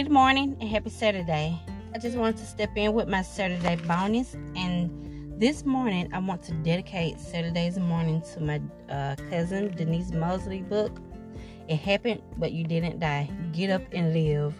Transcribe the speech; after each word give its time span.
Good 0.00 0.10
morning 0.10 0.56
and 0.62 0.70
happy 0.70 0.88
Saturday. 0.88 1.60
I 1.94 1.98
just 1.98 2.16
wanted 2.16 2.38
to 2.38 2.46
step 2.46 2.70
in 2.74 2.94
with 2.94 3.06
my 3.06 3.20
Saturday 3.20 3.76
bonus, 3.86 4.34
and 4.56 5.38
this 5.38 5.66
morning 5.66 6.10
I 6.14 6.20
want 6.20 6.42
to 6.44 6.52
dedicate 6.52 7.20
Saturday's 7.20 7.78
morning 7.78 8.22
to 8.32 8.40
my 8.40 8.62
uh, 8.88 9.16
cousin 9.28 9.76
Denise 9.76 10.10
Mosley 10.12 10.62
book. 10.62 10.98
It 11.68 11.76
happened, 11.76 12.22
but 12.38 12.52
you 12.52 12.64
didn't 12.64 12.98
die. 12.98 13.28
Get 13.52 13.68
up 13.68 13.82
and 13.92 14.14
live. 14.14 14.54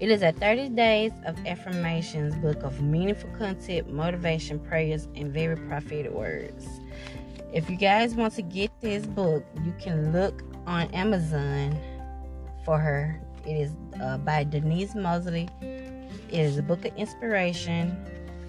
It 0.00 0.10
is 0.10 0.22
a 0.22 0.32
30 0.32 0.70
days 0.70 1.12
of 1.24 1.38
affirmations 1.46 2.34
book 2.38 2.64
of 2.64 2.82
meaningful 2.82 3.30
content, 3.38 3.88
motivation, 3.88 4.58
prayers, 4.58 5.06
and 5.14 5.32
very 5.32 5.54
prophetic 5.54 6.10
words. 6.10 6.66
If 7.52 7.70
you 7.70 7.76
guys 7.76 8.16
want 8.16 8.34
to 8.34 8.42
get 8.42 8.72
this 8.80 9.06
book, 9.06 9.44
you 9.64 9.72
can 9.78 10.12
look 10.12 10.42
on 10.66 10.90
Amazon 10.90 11.78
for 12.64 12.80
her. 12.80 13.22
It 13.48 13.56
is 13.56 13.72
uh, 14.02 14.18
by 14.18 14.44
Denise 14.44 14.94
Mosley. 14.94 15.48
It 15.62 16.38
is 16.38 16.58
a 16.58 16.62
book 16.62 16.84
of 16.84 16.94
inspiration 16.96 17.96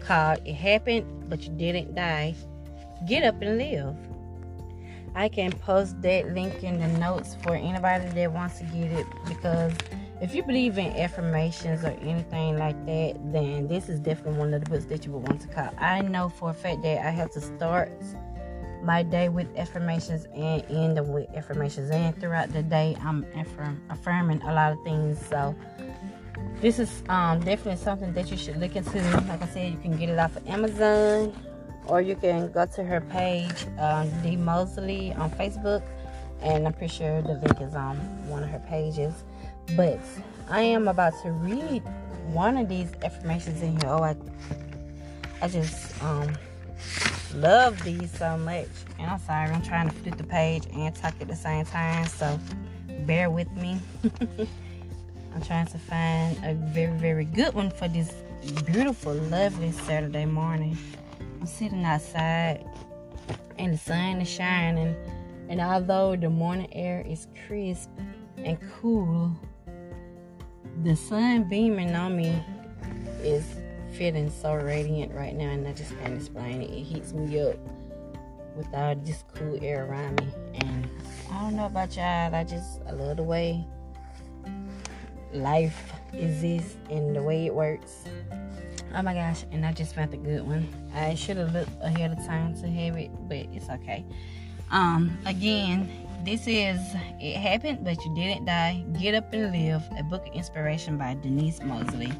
called 0.00 0.40
It 0.46 0.54
Happened, 0.54 1.28
But 1.28 1.42
You 1.42 1.50
Didn't 1.50 1.94
Die. 1.94 2.34
Get 3.06 3.22
Up 3.22 3.42
and 3.42 3.58
Live. 3.58 3.94
I 5.14 5.28
can 5.28 5.52
post 5.52 6.00
that 6.00 6.32
link 6.32 6.62
in 6.62 6.80
the 6.80 6.88
notes 6.98 7.36
for 7.42 7.54
anybody 7.54 8.08
that 8.08 8.32
wants 8.32 8.58
to 8.58 8.64
get 8.64 8.90
it 8.90 9.06
because 9.28 9.74
if 10.22 10.34
you 10.34 10.42
believe 10.42 10.78
in 10.78 10.86
affirmations 10.96 11.84
or 11.84 11.94
anything 12.00 12.58
like 12.58 12.76
that, 12.86 13.16
then 13.32 13.68
this 13.68 13.90
is 13.90 14.00
definitely 14.00 14.38
one 14.38 14.54
of 14.54 14.64
the 14.64 14.70
books 14.70 14.86
that 14.86 15.04
you 15.04 15.12
would 15.12 15.28
want 15.28 15.42
to 15.42 15.48
call. 15.48 15.70
I 15.78 16.00
know 16.00 16.30
for 16.30 16.50
a 16.50 16.54
fact 16.54 16.82
that 16.82 17.06
I 17.06 17.10
have 17.10 17.30
to 17.32 17.40
start 17.42 17.92
my 18.86 19.02
day 19.02 19.28
with 19.28 19.48
affirmations 19.56 20.26
and 20.32 20.64
end 20.70 20.96
them 20.96 21.12
with 21.12 21.28
affirmations. 21.34 21.90
And 21.90 22.18
throughout 22.18 22.52
the 22.52 22.62
day, 22.62 22.96
I'm 23.02 23.26
affirm, 23.34 23.82
affirming 23.90 24.40
a 24.42 24.52
lot 24.54 24.72
of 24.72 24.82
things. 24.84 25.18
So 25.26 25.54
this 26.60 26.78
is 26.78 27.02
um, 27.08 27.40
definitely 27.40 27.82
something 27.82 28.12
that 28.14 28.30
you 28.30 28.36
should 28.36 28.58
look 28.58 28.76
into. 28.76 28.98
Like 29.28 29.42
I 29.42 29.46
said, 29.48 29.72
you 29.72 29.78
can 29.78 29.96
get 29.96 30.08
it 30.08 30.18
off 30.18 30.36
of 30.36 30.46
Amazon 30.46 31.34
or 31.88 32.00
you 32.00 32.14
can 32.14 32.50
go 32.52 32.64
to 32.64 32.84
her 32.84 33.00
page, 33.00 33.66
um, 33.78 34.08
D 34.22 34.36
Mosley 34.36 35.12
on 35.14 35.30
Facebook. 35.32 35.82
And 36.40 36.66
I'm 36.66 36.72
pretty 36.72 36.94
sure 36.94 37.22
the 37.22 37.34
link 37.34 37.60
is 37.60 37.74
on 37.74 37.96
one 38.28 38.44
of 38.44 38.50
her 38.50 38.62
pages. 38.68 39.12
But 39.74 39.98
I 40.48 40.60
am 40.60 40.86
about 40.86 41.12
to 41.22 41.32
read 41.32 41.82
one 42.32 42.56
of 42.56 42.68
these 42.68 42.92
affirmations 43.02 43.62
in 43.62 43.72
here. 43.80 43.90
Oh, 43.90 44.02
I, 44.02 44.16
I 45.42 45.48
just 45.48 46.00
um, 46.04 46.36
love 47.36 47.82
these 47.84 48.10
so 48.10 48.36
much. 48.38 48.68
And 48.98 49.10
I'm 49.10 49.18
sorry, 49.18 49.50
I'm 49.50 49.62
trying 49.62 49.88
to 49.88 49.94
flip 49.94 50.16
the 50.16 50.24
page 50.24 50.64
and 50.72 50.94
talk 50.94 51.14
at 51.20 51.28
the 51.28 51.36
same 51.36 51.64
time, 51.64 52.06
so 52.06 52.38
bear 53.06 53.30
with 53.30 53.50
me. 53.52 53.78
I'm 55.34 55.42
trying 55.42 55.66
to 55.66 55.78
find 55.78 56.38
a 56.44 56.54
very, 56.54 56.96
very 56.98 57.24
good 57.24 57.54
one 57.54 57.70
for 57.70 57.88
this 57.88 58.12
beautiful, 58.64 59.12
lovely 59.14 59.70
Saturday 59.70 60.24
morning. 60.24 60.76
I'm 61.40 61.46
sitting 61.46 61.84
outside 61.84 62.64
and 63.58 63.74
the 63.74 63.78
sun 63.78 64.20
is 64.20 64.28
shining, 64.28 64.94
and 65.48 65.60
although 65.60 66.16
the 66.16 66.30
morning 66.30 66.68
air 66.72 67.04
is 67.06 67.26
crisp 67.46 67.90
and 68.38 68.58
cool, 68.80 69.32
the 70.82 70.94
sun 70.94 71.48
beaming 71.48 71.94
on 71.94 72.16
me 72.16 72.42
is 73.22 73.44
feeling 73.96 74.30
so 74.30 74.54
radiant 74.54 75.12
right 75.14 75.34
now, 75.34 75.50
and 75.50 75.66
I 75.66 75.72
just 75.72 75.96
can't 75.98 76.14
explain 76.14 76.62
it. 76.62 76.70
It 76.70 76.82
heats 76.82 77.12
me 77.12 77.40
up 77.40 77.56
with 78.54 78.68
all 78.74 78.94
this 78.94 79.24
cool 79.34 79.58
air 79.62 79.86
around 79.86 80.20
me, 80.20 80.28
and 80.56 80.88
I 81.32 81.42
don't 81.42 81.56
know 81.56 81.66
about 81.66 81.96
y'all. 81.96 82.34
I 82.34 82.44
just 82.44 82.80
I 82.86 82.92
love 82.92 83.16
the 83.16 83.22
way 83.22 83.66
life 85.32 85.92
exists 86.12 86.76
and 86.90 87.16
the 87.16 87.22
way 87.22 87.46
it 87.46 87.54
works. 87.54 88.04
Oh 88.94 89.02
my 89.02 89.14
gosh, 89.14 89.44
and 89.50 89.64
I 89.64 89.72
just 89.72 89.94
found 89.94 90.12
a 90.14 90.18
good 90.18 90.46
one. 90.46 90.68
I 90.94 91.14
should 91.14 91.36
have 91.38 91.52
looked 91.52 91.70
ahead 91.82 92.12
of 92.12 92.18
time 92.26 92.54
to 92.60 92.68
have 92.68 92.96
it, 92.96 93.10
but 93.28 93.46
it's 93.52 93.68
okay. 93.68 94.04
Um, 94.70 95.16
again, 95.26 95.90
this 96.24 96.46
is 96.46 96.80
It 97.20 97.36
Happened, 97.36 97.84
But 97.84 98.04
You 98.04 98.14
Didn't 98.14 98.46
Die. 98.46 98.84
Get 99.00 99.14
Up 99.14 99.32
and 99.32 99.52
Live, 99.52 99.82
a 99.98 100.02
book 100.02 100.26
of 100.26 100.34
inspiration 100.34 100.96
by 100.98 101.14
Denise 101.14 101.62
Mosley. 101.62 102.12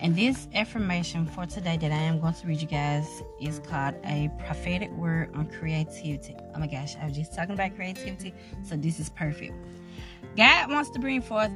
And 0.00 0.14
this 0.14 0.46
affirmation 0.54 1.26
for 1.26 1.46
today 1.46 1.78
that 1.78 1.90
I 1.90 1.96
am 1.96 2.20
going 2.20 2.34
to 2.34 2.46
read 2.46 2.60
you 2.60 2.68
guys 2.68 3.22
is 3.40 3.60
called 3.60 3.94
a 4.04 4.30
prophetic 4.44 4.90
word 4.92 5.34
on 5.34 5.46
creativity. 5.46 6.36
Oh 6.54 6.58
my 6.58 6.66
gosh, 6.66 6.96
I 7.00 7.06
was 7.06 7.16
just 7.16 7.34
talking 7.34 7.54
about 7.54 7.74
creativity, 7.74 8.34
so 8.62 8.76
this 8.76 9.00
is 9.00 9.08
perfect. 9.10 9.54
God 10.36 10.70
wants 10.70 10.90
to 10.90 10.98
bring 10.98 11.22
forth 11.22 11.50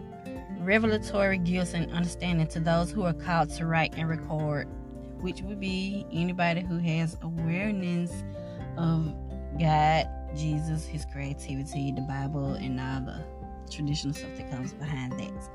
revelatory 0.60 1.38
gifts 1.38 1.74
and 1.74 1.92
understanding 1.92 2.46
to 2.48 2.60
those 2.60 2.90
who 2.90 3.02
are 3.04 3.12
called 3.12 3.50
to 3.50 3.66
write 3.66 3.94
and 3.96 4.08
record, 4.08 4.68
which 5.20 5.42
would 5.42 5.60
be 5.60 6.06
anybody 6.10 6.62
who 6.62 6.78
has 6.78 7.18
awareness 7.22 8.24
of 8.78 9.14
God, 9.58 10.08
Jesus, 10.34 10.86
His 10.86 11.04
creativity, 11.12 11.92
the 11.92 12.00
Bible, 12.02 12.54
and 12.54 12.80
all 12.80 13.00
the 13.00 13.22
traditional 13.70 14.14
stuff 14.14 14.34
that 14.36 14.50
comes 14.50 14.72
behind 14.72 15.12
that. 15.12 15.50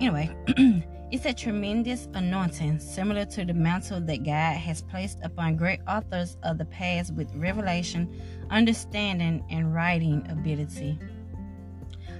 Anyway, 0.00 0.34
it's 1.10 1.26
a 1.26 1.32
tremendous 1.34 2.08
anointing, 2.14 2.78
similar 2.78 3.24
to 3.26 3.44
the 3.44 3.52
mantle 3.52 4.00
that 4.00 4.24
God 4.24 4.56
has 4.56 4.82
placed 4.82 5.18
upon 5.22 5.56
great 5.56 5.80
authors 5.86 6.36
of 6.42 6.58
the 6.58 6.64
past 6.64 7.14
with 7.14 7.34
revelation, 7.34 8.20
understanding, 8.50 9.44
and 9.50 9.74
writing 9.74 10.26
ability. 10.30 10.98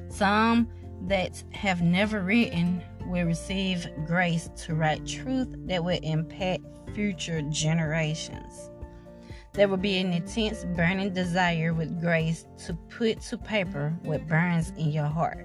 Some 0.09 0.69
that 1.07 1.43
have 1.53 1.81
never 1.83 2.21
written 2.21 2.83
will 3.07 3.25
receive 3.25 3.89
grace 4.07 4.51
to 4.65 4.75
write 4.75 5.07
truth 5.07 5.49
that 5.67 5.83
will 5.83 5.99
impact 6.03 6.63
future 6.95 7.43
generations. 7.43 8.71
There 9.53 9.69
will 9.69 9.79
be 9.79 9.99
an 9.99 10.13
intense 10.13 10.65
burning 10.77 11.13
desire 11.13 11.75
with 11.75 12.01
grace 12.01 12.47
to 12.67 12.75
put 12.75 13.21
to 13.23 13.39
paper 13.39 13.97
what 14.03 14.29
burns 14.29 14.71
in 14.77 14.93
your 14.93 15.07
heart. 15.07 15.45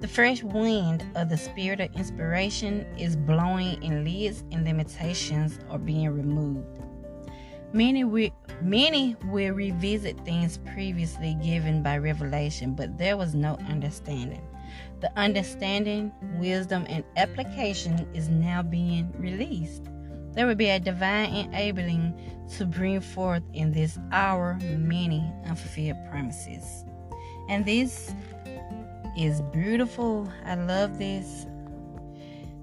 The 0.00 0.08
fresh 0.08 0.42
wind 0.42 1.04
of 1.14 1.30
the 1.30 1.38
spirit 1.38 1.80
of 1.80 1.94
inspiration 1.94 2.86
is 2.98 3.16
blowing, 3.16 3.82
and 3.82 4.04
lids 4.04 4.44
and 4.52 4.62
limitations 4.62 5.58
are 5.70 5.78
being 5.78 6.10
removed. 6.10 6.82
Many 7.72 8.04
will, 8.04 8.30
many 8.60 9.16
will 9.24 9.54
revisit 9.54 10.22
things 10.24 10.58
previously 10.58 11.34
given 11.42 11.82
by 11.82 11.96
revelation, 11.96 12.74
but 12.74 12.98
there 12.98 13.16
was 13.16 13.34
no 13.34 13.54
understanding. 13.68 14.46
The 15.00 15.10
understanding, 15.18 16.12
wisdom, 16.38 16.84
and 16.90 17.02
application 17.16 18.06
is 18.12 18.28
now 18.28 18.62
being 18.62 19.10
released. 19.18 19.84
There 20.32 20.46
will 20.46 20.54
be 20.54 20.68
a 20.68 20.78
divine 20.78 21.32
enabling 21.34 22.14
to 22.58 22.66
bring 22.66 23.00
forth 23.00 23.42
in 23.54 23.72
this 23.72 23.98
hour 24.12 24.58
many 24.76 25.32
unfulfilled 25.46 25.96
promises. 26.10 26.84
And 27.48 27.64
this 27.64 28.14
is 29.16 29.40
beautiful. 29.40 30.30
I 30.44 30.54
love 30.54 30.98
this 30.98 31.46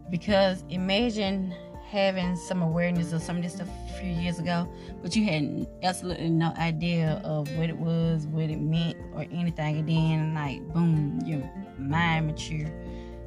because 0.09 0.63
imagine 0.69 1.53
having 1.89 2.35
some 2.35 2.61
awareness 2.61 3.13
of 3.13 3.21
some 3.21 3.37
of 3.37 3.43
this 3.43 3.53
stuff 3.53 3.67
a 3.89 3.93
few 3.99 4.11
years 4.11 4.39
ago, 4.39 4.67
but 5.01 5.15
you 5.15 5.25
had 5.25 5.67
absolutely 5.83 6.29
no 6.29 6.53
idea 6.57 7.21
of 7.23 7.47
what 7.57 7.69
it 7.69 7.77
was, 7.77 8.27
what 8.27 8.49
it 8.49 8.59
meant, 8.59 8.97
or 9.13 9.25
anything. 9.31 9.77
And 9.77 9.89
then, 9.89 10.33
like, 10.33 10.61
boom, 10.73 11.19
your 11.25 11.43
mind 11.77 12.27
mature, 12.27 12.67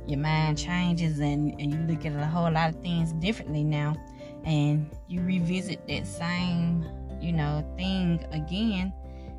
your 0.07 0.19
mind 0.19 0.59
changes, 0.59 1.19
and, 1.21 1.55
and 1.61 1.73
you 1.73 1.79
look 1.81 2.05
at 2.05 2.13
a 2.13 2.27
whole 2.27 2.51
lot 2.51 2.71
of 2.71 2.81
things 2.83 3.13
differently 3.15 3.65
now. 3.65 3.97
And 4.45 4.91
you 5.09 5.21
revisit 5.23 5.87
that 5.89 6.07
same, 6.07 6.89
you 7.21 7.33
know, 7.33 7.65
thing 7.77 8.25
again, 8.31 8.93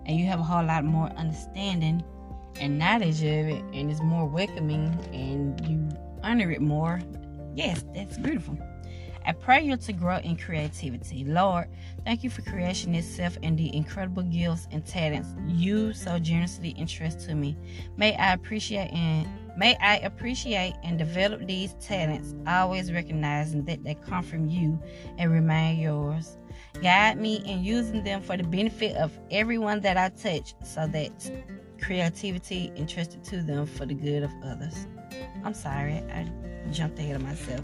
and 0.06 0.18
you 0.18 0.26
have 0.26 0.40
a 0.40 0.44
whole 0.44 0.66
lot 0.66 0.84
more 0.84 1.08
understanding 1.18 2.04
and 2.60 2.78
knowledge 2.80 3.22
of 3.22 3.48
it, 3.48 3.64
and 3.74 3.92
it's 3.92 4.02
more 4.02 4.26
welcoming, 4.26 4.88
and 5.14 5.60
you 5.68 5.90
honor 6.24 6.52
it 6.52 6.62
more. 6.62 7.00
Yes, 7.56 7.84
that's 7.94 8.18
beautiful. 8.18 8.58
I 9.28 9.34
pray 9.34 9.62
you 9.62 9.76
to 9.76 9.92
grow 9.92 10.20
in 10.20 10.38
creativity. 10.38 11.26
Lord, 11.26 11.68
thank 12.06 12.24
you 12.24 12.30
for 12.30 12.44
creation 12.44 12.96
itself 12.96 13.38
and 13.44 13.60
the 13.60 13.76
incredible 13.76 14.24
gifts 14.24 14.70
and 14.72 14.86
talents 14.86 15.36
you 15.46 15.92
so 15.92 16.18
generously 16.18 16.74
entrust 16.80 17.28
to 17.28 17.36
me. 17.36 17.58
May 17.98 18.16
I 18.16 18.32
appreciate 18.32 18.90
and 18.94 19.28
may 19.58 19.76
I 19.82 19.98
appreciate 19.98 20.76
and 20.82 20.98
develop 20.98 21.46
these 21.46 21.74
talents, 21.82 22.36
always 22.48 22.94
recognizing 22.94 23.66
that 23.66 23.84
they 23.84 23.96
come 23.96 24.24
from 24.24 24.48
you 24.48 24.82
and 25.18 25.30
remain 25.30 25.78
yours. 25.78 26.38
Guide 26.82 27.20
me 27.20 27.44
in 27.46 27.66
using 27.66 28.06
them 28.06 28.22
for 28.22 28.38
the 28.38 28.44
benefit 28.44 28.96
of 28.96 29.12
everyone 29.30 29.82
that 29.82 29.98
I 29.98 30.08
touch 30.08 30.54
so 30.64 30.88
that 30.88 31.32
creativity 31.88 32.70
entrusted 32.76 33.24
to 33.24 33.42
them 33.42 33.66
for 33.66 33.86
the 33.86 33.94
good 33.94 34.22
of 34.22 34.32
others. 34.44 34.88
I'm 35.46 35.54
sorry, 35.54 36.04
I 36.12 36.30
jumped 36.70 37.00
ahead 37.00 37.16
of 37.16 37.24
myself. 37.24 37.64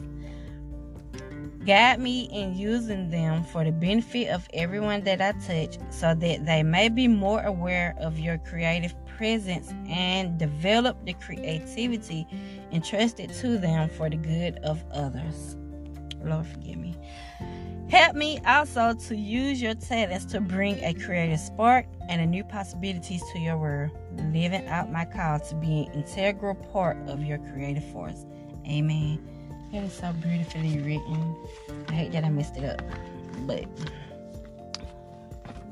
Guide 1.66 2.00
me 2.00 2.30
in 2.31 2.56
using 2.56 3.10
them 3.10 3.44
for 3.44 3.66
the 3.66 3.72
benefit 3.74 4.30
of 4.30 4.48
everyone 4.54 5.04
that 5.04 5.22
I 5.22 5.34
touch 5.46 5.78
so 5.90 6.16
that 6.16 6.46
they 6.46 6.64
may 6.64 6.88
be 6.88 7.06
more 7.10 7.42
aware 7.44 7.96
of 8.00 8.18
your 8.18 8.38
creative 8.38 8.96
presence 9.18 9.74
and 9.90 10.40
develop 10.40 11.06
the 11.06 11.14
creativity 11.14 12.25
entrusted 12.72 13.34
to 13.34 13.58
them 13.58 13.90
for 13.90 14.10
the 14.10 14.18
good 14.18 14.58
of 14.60 14.81
others. 14.94 15.58
Lord, 16.24 16.48
forgive 16.48 16.78
me. 16.78 16.96
Help 17.94 18.16
me 18.16 18.40
also 18.48 18.95
to 18.95 19.16
use 19.16 19.62
your 19.62 19.75
talents 19.75 20.25
to 20.25 20.42
bring 20.42 20.84
a 20.84 20.95
creative 20.95 21.40
spark 21.40 21.86
and 22.10 22.19
a 22.19 22.25
new 22.25 22.44
possibilities 22.44 23.22
to 23.31 23.38
your 23.38 23.56
world, 23.56 23.92
living 24.34 24.68
out 24.68 24.92
my 24.92 25.06
call 25.06 25.40
to 25.40 25.54
be 25.54 25.84
an 25.84 25.94
integral 25.94 26.56
part 26.56 26.98
of 27.07 27.24
your 27.24 27.38
creative 27.38 27.84
force. 27.92 28.25
Amen. 28.68 29.19
It 29.72 29.84
is 29.84 29.94
so 29.94 30.12
beautifully 30.24 30.80
written. 30.80 31.36
I 31.90 31.94
hate 31.94 32.12
that 32.13 32.24
I 32.24 32.31
messed 32.31 32.57
it 32.57 32.66
up, 32.66 32.81
but 33.45 33.63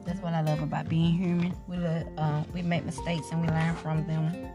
that's 0.05 0.21
what 0.21 0.35
I 0.35 0.41
love 0.41 0.61
about 0.61 0.87
being 0.87 1.13
human. 1.13 1.55
We 1.67 1.77
uh, 1.77 2.43
we 2.53 2.61
make 2.61 2.85
mistakes 2.85 3.31
and 3.31 3.41
we 3.41 3.47
learn 3.47 3.75
from 3.77 4.05
them. 4.05 4.47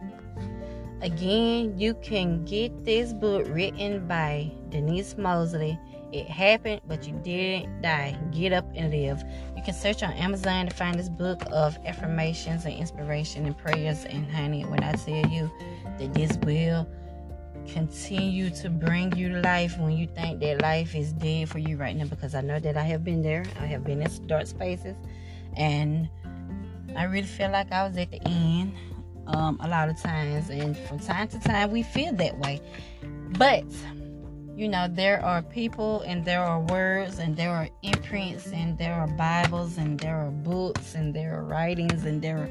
Again, 1.02 1.76
you 1.76 1.94
can 1.94 2.44
get 2.44 2.84
this 2.84 3.12
book 3.12 3.44
written 3.48 4.06
by 4.06 4.52
Denise 4.68 5.18
Mosley. 5.18 5.76
It 6.16 6.28
happened, 6.28 6.80
but 6.88 7.06
you 7.06 7.12
didn't 7.22 7.82
die. 7.82 8.16
Get 8.32 8.54
up 8.54 8.66
and 8.74 8.90
live. 8.90 9.22
You 9.54 9.62
can 9.62 9.74
search 9.74 10.02
on 10.02 10.12
Amazon 10.12 10.66
to 10.66 10.74
find 10.74 10.98
this 10.98 11.10
book 11.10 11.42
of 11.52 11.76
affirmations 11.84 12.64
and 12.64 12.72
inspiration 12.72 13.44
and 13.44 13.56
prayers. 13.56 14.06
And 14.06 14.26
honey, 14.30 14.64
when 14.64 14.82
I 14.82 14.92
tell 14.92 15.26
you 15.26 15.50
that 15.98 16.14
this 16.14 16.38
will 16.38 16.88
continue 17.66 18.48
to 18.48 18.70
bring 18.70 19.14
you 19.14 19.28
life 19.40 19.76
when 19.78 19.92
you 19.92 20.06
think 20.06 20.40
that 20.40 20.62
life 20.62 20.94
is 20.94 21.12
dead 21.12 21.50
for 21.50 21.58
you 21.58 21.76
right 21.76 21.94
now, 21.94 22.06
because 22.06 22.34
I 22.34 22.40
know 22.40 22.58
that 22.60 22.78
I 22.78 22.82
have 22.84 23.04
been 23.04 23.20
there. 23.20 23.44
I 23.60 23.66
have 23.66 23.84
been 23.84 24.00
in 24.00 24.26
dark 24.26 24.46
spaces, 24.46 24.96
and 25.54 26.08
I 26.96 27.04
really 27.04 27.26
feel 27.26 27.50
like 27.50 27.70
I 27.72 27.86
was 27.86 27.98
at 27.98 28.10
the 28.10 28.26
end 28.26 28.74
um, 29.26 29.58
a 29.60 29.68
lot 29.68 29.90
of 29.90 30.00
times, 30.00 30.48
and 30.48 30.74
from 30.78 30.98
time 30.98 31.28
to 31.28 31.38
time 31.40 31.72
we 31.72 31.82
feel 31.82 32.14
that 32.14 32.38
way. 32.38 32.62
But 33.36 33.64
you 34.56 34.68
know, 34.68 34.88
there 34.88 35.22
are 35.22 35.42
people 35.42 36.00
and 36.06 36.24
there 36.24 36.42
are 36.42 36.60
words 36.60 37.18
and 37.18 37.36
there 37.36 37.50
are 37.50 37.68
imprints 37.82 38.46
and 38.46 38.78
there 38.78 38.94
are 38.94 39.06
Bibles 39.06 39.76
and 39.76 40.00
there 40.00 40.16
are 40.16 40.30
books 40.30 40.94
and 40.94 41.12
there 41.12 41.38
are 41.38 41.44
writings 41.44 42.06
and 42.06 42.22
there 42.22 42.38
are 42.38 42.48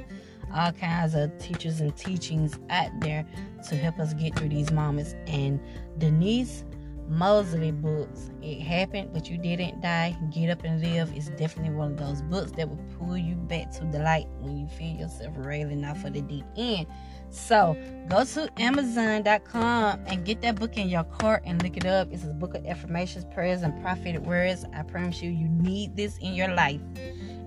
all 0.53 0.71
kinds 0.71 1.15
of 1.15 1.35
teachers 1.39 1.81
and 1.81 1.97
teachings 1.97 2.59
out 2.69 2.91
there 3.01 3.25
to 3.67 3.75
help 3.75 3.97
us 3.99 4.13
get 4.13 4.37
through 4.37 4.49
these 4.49 4.71
moments. 4.71 5.15
And 5.25 5.59
Denise 5.97 6.63
Mosley 7.07 7.71
books. 7.71 8.31
It 8.41 8.61
happened, 8.61 9.11
but 9.13 9.29
you 9.29 9.37
didn't 9.37 9.81
die. 9.81 10.15
Get 10.31 10.49
up 10.49 10.63
and 10.63 10.81
live 10.81 11.15
is 11.15 11.29
definitely 11.29 11.75
one 11.75 11.91
of 11.91 11.97
those 11.97 12.21
books 12.23 12.51
that 12.53 12.67
will 12.67 12.83
pull 12.97 13.17
you 13.17 13.35
back 13.35 13.71
to 13.73 13.85
the 13.85 13.99
light 13.99 14.27
when 14.39 14.57
you 14.57 14.67
feel 14.67 14.95
yourself 14.95 15.33
railing 15.37 15.85
off 15.85 16.03
of 16.03 16.13
the 16.13 16.21
deep 16.21 16.45
end. 16.57 16.87
So 17.29 17.77
go 18.07 18.23
to 18.23 18.49
Amazon.com 18.57 19.99
and 20.07 20.25
get 20.25 20.41
that 20.41 20.55
book 20.55 20.77
in 20.77 20.89
your 20.89 21.03
cart 21.03 21.43
and 21.45 21.61
look 21.61 21.77
it 21.77 21.85
up. 21.85 22.07
It's 22.11 22.23
a 22.23 22.27
book 22.27 22.55
of 22.55 22.65
affirmations, 22.65 23.25
prayers, 23.25 23.61
and 23.61 23.79
prophetic 23.81 24.21
words. 24.21 24.65
I 24.73 24.83
promise 24.83 25.21
you, 25.21 25.31
you 25.31 25.47
need 25.47 25.95
this 25.95 26.17
in 26.19 26.33
your 26.33 26.49
life. 26.49 26.81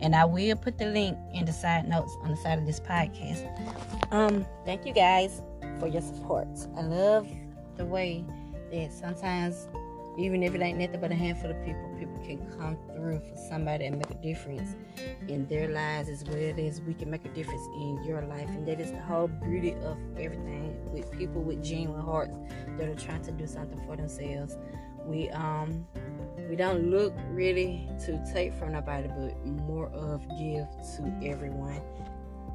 And 0.00 0.14
I 0.14 0.24
will 0.24 0.56
put 0.56 0.78
the 0.78 0.86
link 0.86 1.18
in 1.34 1.44
the 1.44 1.52
side 1.52 1.88
notes 1.88 2.16
on 2.22 2.30
the 2.30 2.36
side 2.36 2.58
of 2.58 2.66
this 2.66 2.80
podcast. 2.80 3.44
Um, 4.12 4.46
thank 4.64 4.86
you 4.86 4.92
guys 4.92 5.42
for 5.80 5.88
your 5.88 6.02
support. 6.02 6.48
I 6.76 6.82
love 6.82 7.28
the 7.76 7.84
way 7.84 8.24
that 8.70 8.92
sometimes 8.92 9.68
even 10.18 10.42
if 10.42 10.52
it 10.52 10.60
ain't 10.60 10.78
nothing 10.78 11.00
but 11.00 11.12
a 11.12 11.14
handful 11.14 11.48
of 11.48 11.64
people, 11.64 11.88
people 11.96 12.18
can 12.24 12.38
come 12.58 12.76
through 12.92 13.20
for 13.20 13.36
somebody 13.48 13.86
and 13.86 13.98
make 13.98 14.10
a 14.10 14.14
difference 14.14 14.74
in 15.28 15.46
their 15.46 15.68
lives 15.68 16.08
as 16.08 16.24
well 16.24 16.54
as 16.58 16.80
we 16.80 16.92
can 16.92 17.08
make 17.08 17.24
a 17.24 17.28
difference 17.28 17.62
in 17.76 18.02
your 18.04 18.22
life. 18.22 18.48
And 18.48 18.66
that 18.66 18.80
is 18.80 18.90
the 18.90 19.00
whole 19.00 19.28
beauty 19.28 19.74
of 19.84 19.96
everything 20.18 20.76
with 20.92 21.10
people 21.12 21.40
with 21.40 21.62
genuine 21.62 22.02
hearts 22.02 22.36
that 22.78 22.88
are 22.88 22.96
trying 22.96 23.22
to 23.22 23.30
do 23.30 23.46
something 23.46 23.80
for 23.86 23.96
themselves. 23.96 24.58
We 25.06 25.30
um 25.30 25.86
we 26.50 26.56
don't 26.56 26.90
look 26.90 27.14
really 27.30 27.88
to 28.06 28.20
take 28.32 28.52
from 28.54 28.72
nobody, 28.72 29.08
but 29.08 29.46
more 29.46 29.88
of 29.90 30.20
give 30.36 30.66
to 30.96 31.20
everyone. 31.22 31.80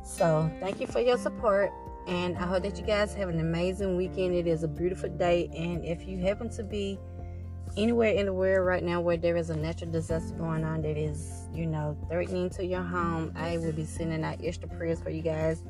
So 0.04 0.52
thank 0.60 0.82
you 0.82 0.88
for 0.88 1.00
your 1.00 1.18
support. 1.18 1.72
And 2.08 2.38
I 2.38 2.46
hope 2.46 2.64
that 2.64 2.78
you 2.78 2.86
guys 2.86 3.14
have 3.14 3.30
an 3.30 3.40
amazing 3.40 3.96
weekend. 3.96 4.36
It 4.36 4.48
is 4.48 4.64
a 4.64 4.68
beautiful 4.68 5.10
day. 5.10 5.50
And 5.56 5.86
if 5.86 6.06
you 6.06 6.18
happen 6.20 6.50
to 6.52 6.64
be 6.64 7.00
anywhere 7.78 8.14
in 8.14 8.26
the 8.28 8.34
world 8.34 8.66
right 8.68 8.84
now 8.84 9.02
where 9.02 9.18
there 9.18 9.36
is 9.36 9.50
a 9.50 9.56
natural 9.56 9.92
disaster 9.92 10.36
going 10.36 10.64
on 10.64 10.82
that 10.82 10.98
is, 10.98 11.48
you 11.54 11.66
know, 11.66 11.98
threatening 12.10 12.50
to 12.52 12.66
your 12.66 12.84
home, 12.84 13.32
I 13.36 13.58
will 13.58 13.72
be 13.72 13.86
sending 13.86 14.24
out 14.24 14.40
extra 14.44 14.68
prayers 14.68 15.00
for 15.00 15.10
you 15.10 15.22
guys. 15.22 15.64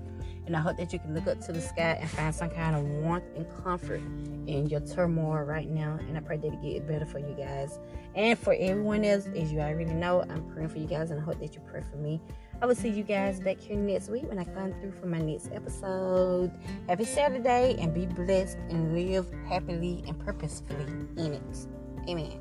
And 0.45 0.57
I 0.57 0.59
hope 0.59 0.75
that 0.77 0.91
you 0.91 0.99
can 0.99 1.13
look 1.13 1.27
up 1.27 1.39
to 1.45 1.53
the 1.53 1.61
sky 1.61 1.97
and 2.01 2.09
find 2.09 2.35
some 2.35 2.49
kind 2.49 2.75
of 2.75 2.83
warmth 2.83 3.23
and 3.35 3.45
comfort 3.63 4.01
in 4.45 4.67
your 4.67 4.81
turmoil 4.81 5.43
right 5.43 5.69
now. 5.69 5.97
And 6.01 6.17
I 6.17 6.19
pray 6.19 6.35
that 6.37 6.53
it 6.53 6.61
get 6.61 6.85
better 6.85 7.05
for 7.05 7.19
you 7.19 7.33
guys. 7.37 7.79
And 8.15 8.37
for 8.37 8.53
everyone 8.59 9.05
else, 9.05 9.27
as 9.27 9.53
you 9.53 9.61
already 9.61 9.93
know, 9.93 10.25
I'm 10.29 10.43
praying 10.51 10.69
for 10.69 10.79
you 10.79 10.87
guys 10.87 11.11
and 11.11 11.19
I 11.19 11.23
hope 11.23 11.39
that 11.39 11.55
you 11.55 11.61
pray 11.61 11.81
for 11.89 11.95
me. 11.95 12.21
I 12.63 12.65
will 12.65 12.75
see 12.75 12.87
you 12.87 13.03
guys 13.03 13.41
back 13.41 13.59
here 13.59 13.75
next 13.75 14.07
week 14.07 14.23
when 14.29 14.39
I 14.39 14.45
come 14.45 14.73
through 14.79 14.93
for 14.93 15.07
my 15.07 15.19
next 15.19 15.51
episode. 15.51 16.49
Happy 16.87 17.03
Saturday 17.03 17.75
and 17.77 17.93
be 17.93 18.05
blessed 18.05 18.57
and 18.69 18.95
live 18.95 19.27
happily 19.49 20.01
and 20.07 20.17
purposefully 20.17 20.85
in 21.17 21.33
it. 21.33 21.67
Amen. 22.07 22.39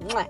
Mwah. 0.00 0.26